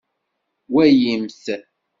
Walimt. 0.73 1.45